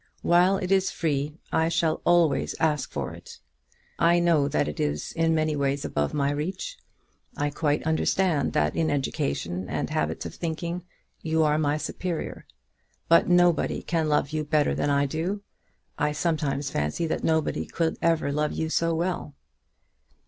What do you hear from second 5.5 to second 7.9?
ways above my reach. I quite